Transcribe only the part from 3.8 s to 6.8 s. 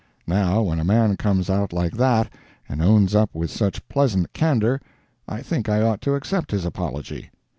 pleasant candor, I think I ought to accept his